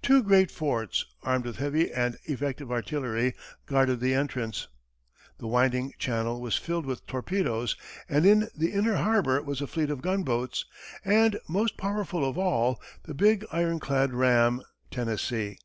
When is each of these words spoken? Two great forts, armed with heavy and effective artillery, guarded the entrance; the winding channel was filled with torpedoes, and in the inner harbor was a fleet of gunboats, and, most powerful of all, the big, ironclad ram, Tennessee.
Two 0.00 0.22
great 0.22 0.50
forts, 0.50 1.04
armed 1.22 1.44
with 1.44 1.56
heavy 1.58 1.92
and 1.92 2.16
effective 2.24 2.72
artillery, 2.72 3.34
guarded 3.66 4.00
the 4.00 4.14
entrance; 4.14 4.68
the 5.36 5.46
winding 5.46 5.92
channel 5.98 6.40
was 6.40 6.56
filled 6.56 6.86
with 6.86 7.06
torpedoes, 7.06 7.76
and 8.08 8.24
in 8.24 8.48
the 8.56 8.72
inner 8.72 8.96
harbor 8.96 9.42
was 9.42 9.60
a 9.60 9.66
fleet 9.66 9.90
of 9.90 10.00
gunboats, 10.00 10.64
and, 11.04 11.38
most 11.46 11.76
powerful 11.76 12.24
of 12.26 12.38
all, 12.38 12.80
the 13.02 13.12
big, 13.12 13.44
ironclad 13.52 14.14
ram, 14.14 14.62
Tennessee. 14.90 15.58